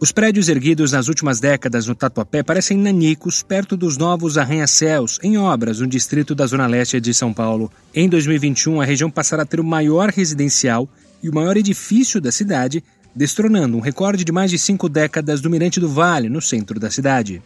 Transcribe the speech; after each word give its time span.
Os 0.00 0.12
prédios 0.12 0.48
erguidos 0.48 0.92
nas 0.92 1.08
últimas 1.08 1.40
décadas 1.40 1.88
no 1.88 1.94
Tatuapé 1.94 2.44
parecem 2.44 2.78
nanicos 2.78 3.42
perto 3.42 3.76
dos 3.76 3.96
novos 3.96 4.38
arranha-céus 4.38 5.18
em 5.24 5.36
obras 5.36 5.80
no 5.80 5.88
distrito 5.88 6.36
da 6.36 6.46
Zona 6.46 6.68
Leste 6.68 7.00
de 7.00 7.12
São 7.12 7.34
Paulo. 7.34 7.68
Em 7.92 8.08
2021, 8.08 8.80
a 8.80 8.84
região 8.84 9.10
passará 9.10 9.42
a 9.42 9.46
ter 9.46 9.58
o 9.58 9.64
maior 9.64 10.10
residencial 10.10 10.88
e 11.20 11.28
o 11.28 11.34
maior 11.34 11.56
edifício 11.56 12.20
da 12.20 12.30
cidade, 12.30 12.84
destronando 13.12 13.76
um 13.76 13.80
recorde 13.80 14.22
de 14.22 14.30
mais 14.30 14.52
de 14.52 14.58
cinco 14.58 14.88
décadas 14.88 15.40
do 15.40 15.50
Mirante 15.50 15.80
do 15.80 15.88
Vale, 15.88 16.28
no 16.28 16.40
centro 16.40 16.78
da 16.78 16.92
cidade. 16.92 17.42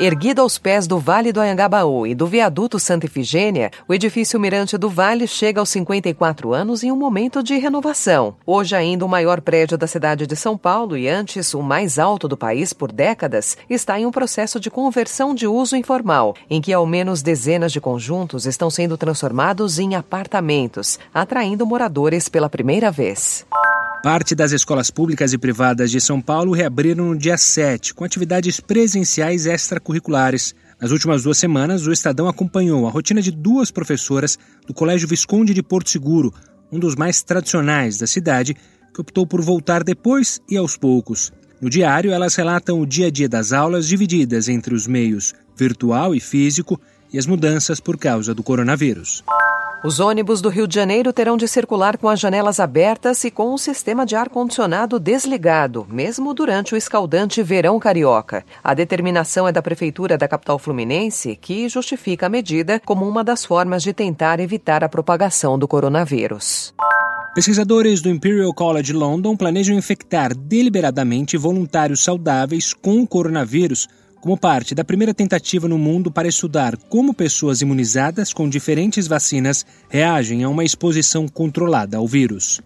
Erguido 0.00 0.42
aos 0.42 0.58
pés 0.58 0.88
do 0.88 0.98
Vale 0.98 1.32
do 1.32 1.40
Anhangabaú 1.40 2.04
e 2.04 2.16
do 2.16 2.26
viaduto 2.26 2.80
Santa 2.80 3.06
Efigênia, 3.06 3.70
o 3.86 3.94
edifício 3.94 4.40
Mirante 4.40 4.76
do 4.76 4.90
Vale 4.90 5.24
chega 5.28 5.60
aos 5.60 5.68
54 5.68 6.52
anos 6.52 6.82
em 6.82 6.90
um 6.90 6.96
momento 6.96 7.44
de 7.44 7.56
renovação. 7.58 8.34
Hoje 8.44 8.74
ainda 8.74 9.04
o 9.04 9.08
maior 9.08 9.40
prédio 9.40 9.78
da 9.78 9.86
cidade 9.86 10.26
de 10.26 10.34
São 10.34 10.58
Paulo 10.58 10.96
e 10.96 11.08
antes 11.08 11.54
o 11.54 11.62
mais 11.62 11.96
alto 11.96 12.26
do 12.26 12.36
país 12.36 12.72
por 12.72 12.90
décadas, 12.90 13.56
está 13.70 13.98
em 13.98 14.04
um 14.04 14.10
processo 14.10 14.58
de 14.58 14.68
conversão 14.68 15.32
de 15.32 15.46
uso 15.46 15.76
informal, 15.76 16.34
em 16.50 16.60
que 16.60 16.72
ao 16.72 16.84
menos 16.84 17.22
dezenas 17.22 17.70
de 17.70 17.80
conjuntos 17.80 18.46
estão 18.46 18.68
sendo 18.68 18.98
transformados 18.98 19.78
em 19.78 19.94
apartamentos, 19.94 20.98
atraindo 21.14 21.64
moradores 21.64 22.28
pela 22.28 22.50
primeira 22.50 22.90
vez. 22.90 23.46
Parte 24.04 24.34
das 24.34 24.52
escolas 24.52 24.90
públicas 24.90 25.32
e 25.32 25.38
privadas 25.38 25.90
de 25.90 25.98
São 25.98 26.20
Paulo 26.20 26.52
reabriram 26.52 27.06
no 27.06 27.16
dia 27.16 27.38
7, 27.38 27.94
com 27.94 28.04
atividades 28.04 28.60
presenciais 28.60 29.46
extracurriculares. 29.46 30.54
Nas 30.78 30.90
últimas 30.90 31.22
duas 31.22 31.38
semanas, 31.38 31.86
o 31.86 31.90
Estadão 31.90 32.28
acompanhou 32.28 32.86
a 32.86 32.90
rotina 32.90 33.22
de 33.22 33.30
duas 33.30 33.70
professoras 33.70 34.38
do 34.66 34.74
Colégio 34.74 35.08
Visconde 35.08 35.54
de 35.54 35.62
Porto 35.62 35.88
Seguro, 35.88 36.34
um 36.70 36.78
dos 36.78 36.94
mais 36.94 37.22
tradicionais 37.22 37.96
da 37.96 38.06
cidade, 38.06 38.54
que 38.92 39.00
optou 39.00 39.26
por 39.26 39.40
voltar 39.40 39.82
depois 39.82 40.38
e 40.50 40.58
aos 40.58 40.76
poucos. 40.76 41.32
No 41.58 41.70
diário, 41.70 42.12
elas 42.12 42.34
relatam 42.34 42.78
o 42.82 42.86
dia 42.86 43.06
a 43.06 43.10
dia 43.10 43.26
das 43.26 43.54
aulas 43.54 43.88
divididas 43.88 44.50
entre 44.50 44.74
os 44.74 44.86
meios 44.86 45.32
virtual 45.56 46.14
e 46.14 46.20
físico 46.20 46.78
e 47.10 47.16
as 47.16 47.24
mudanças 47.24 47.80
por 47.80 47.96
causa 47.96 48.34
do 48.34 48.42
coronavírus. 48.42 49.24
Os 49.84 50.00
ônibus 50.00 50.40
do 50.40 50.48
Rio 50.48 50.66
de 50.66 50.74
Janeiro 50.74 51.12
terão 51.12 51.36
de 51.36 51.46
circular 51.46 51.98
com 51.98 52.08
as 52.08 52.18
janelas 52.18 52.58
abertas 52.58 53.22
e 53.22 53.30
com 53.30 53.52
o 53.52 53.58
sistema 53.58 54.06
de 54.06 54.16
ar-condicionado 54.16 54.98
desligado, 54.98 55.86
mesmo 55.90 56.32
durante 56.32 56.72
o 56.72 56.76
escaldante 56.78 57.42
verão 57.42 57.78
carioca. 57.78 58.46
A 58.64 58.72
determinação 58.72 59.46
é 59.46 59.52
da 59.52 59.60
Prefeitura 59.60 60.16
da 60.16 60.26
capital 60.26 60.58
fluminense, 60.58 61.36
que 61.36 61.68
justifica 61.68 62.24
a 62.24 62.30
medida 62.30 62.80
como 62.80 63.06
uma 63.06 63.22
das 63.22 63.44
formas 63.44 63.82
de 63.82 63.92
tentar 63.92 64.40
evitar 64.40 64.82
a 64.82 64.88
propagação 64.88 65.58
do 65.58 65.68
coronavírus. 65.68 66.72
Pesquisadores 67.34 68.00
do 68.00 68.08
Imperial 68.08 68.54
College 68.54 68.94
London 68.94 69.36
planejam 69.36 69.76
infectar 69.76 70.34
deliberadamente 70.34 71.36
voluntários 71.36 72.02
saudáveis 72.02 72.72
com 72.72 73.02
o 73.02 73.06
coronavírus 73.06 73.86
como 74.24 74.38
parte 74.38 74.74
da 74.74 74.82
primeira 74.82 75.12
tentativa 75.12 75.68
no 75.68 75.76
mundo 75.76 76.10
para 76.10 76.26
estudar 76.26 76.78
como 76.88 77.12
pessoas 77.12 77.60
imunizadas 77.60 78.32
com 78.32 78.48
diferentes 78.48 79.06
vacinas 79.06 79.66
reagem 79.86 80.42
a 80.42 80.48
uma 80.48 80.64
exposição 80.64 81.28
controlada 81.28 81.98
ao 81.98 82.08
vírus. 82.08 82.62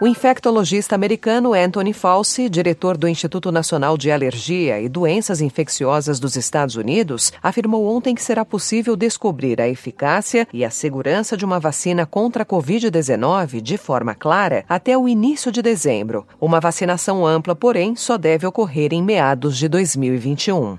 O 0.00 0.06
infectologista 0.06 0.94
americano 0.94 1.54
Anthony 1.54 1.92
Fauci, 1.92 2.48
diretor 2.48 2.96
do 2.96 3.06
Instituto 3.06 3.50
Nacional 3.52 3.96
de 3.96 4.10
Alergia 4.10 4.80
e 4.80 4.88
Doenças 4.88 5.40
Infecciosas 5.40 6.20
dos 6.20 6.36
Estados 6.36 6.76
Unidos, 6.76 7.32
afirmou 7.42 7.86
ontem 7.86 8.14
que 8.14 8.22
será 8.22 8.44
possível 8.44 8.96
descobrir 8.96 9.60
a 9.60 9.68
eficácia 9.68 10.46
e 10.52 10.64
a 10.64 10.70
segurança 10.70 11.36
de 11.36 11.44
uma 11.44 11.60
vacina 11.60 12.06
contra 12.06 12.42
a 12.42 12.46
Covid-19 12.46 13.60
de 13.60 13.76
forma 13.76 14.14
clara 14.14 14.64
até 14.68 14.96
o 14.96 15.08
início 15.08 15.50
de 15.50 15.62
dezembro. 15.62 16.26
Uma 16.40 16.60
vacinação 16.60 17.24
ampla, 17.26 17.54
porém, 17.54 17.94
só 17.94 18.18
deve 18.18 18.44
ocorrer 18.46 18.92
em 18.92 19.02
meados 19.02 19.56
de 19.56 19.68
2021. 19.68 20.78